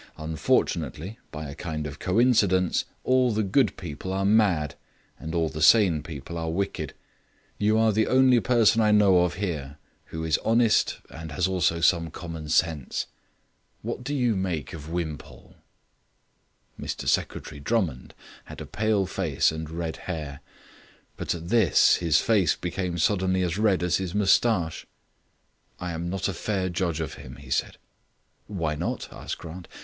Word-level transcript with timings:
Unfortunately, 0.17 1.19
by 1.29 1.47
a 1.47 1.53
kind 1.53 1.85
of 1.85 1.99
coincidence, 1.99 2.85
all 3.03 3.31
the 3.31 3.43
good 3.43 3.77
people 3.77 4.11
are 4.11 4.25
mad, 4.25 4.73
and 5.19 5.35
all 5.35 5.47
the 5.47 5.61
sane 5.61 6.01
people 6.01 6.39
are 6.39 6.49
wicked. 6.49 6.95
You 7.59 7.77
are 7.77 7.91
the 7.91 8.07
only 8.07 8.39
person 8.39 8.81
I 8.81 8.89
know 8.91 9.19
of 9.19 9.35
here 9.35 9.77
who 10.05 10.23
is 10.23 10.39
honest 10.39 10.97
and 11.11 11.31
has 11.33 11.47
also 11.47 11.81
some 11.81 12.09
common 12.09 12.49
sense. 12.49 13.05
What 13.83 14.03
do 14.03 14.15
you 14.15 14.35
make 14.35 14.73
of 14.73 14.89
Wimpole?" 14.89 15.53
Mr 16.79 17.07
Secretary 17.07 17.59
Drummond 17.59 18.15
had 18.45 18.59
a 18.59 18.65
pale 18.65 19.05
face 19.05 19.51
and 19.51 19.69
red 19.69 19.97
hair; 19.97 20.39
but 21.15 21.35
at 21.35 21.49
this 21.49 21.97
his 21.97 22.19
face 22.19 22.55
became 22.55 22.97
suddenly 22.97 23.43
as 23.43 23.59
red 23.59 23.83
as 23.83 23.97
his 23.97 24.15
moustache. 24.15 24.87
"I 25.79 25.91
am 25.91 26.09
not 26.09 26.27
a 26.27 26.33
fair 26.33 26.69
judge 26.69 27.01
of 27.01 27.13
him," 27.21 27.35
he 27.35 27.51
said. 27.51 27.77
"Why 28.47 28.73
not?" 28.73 29.07
asked 29.11 29.37
Grant. 29.37 29.67